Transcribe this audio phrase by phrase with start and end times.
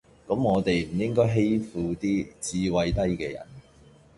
[0.25, 3.45] 咁我地唔應該欺負啲智慧低嘅人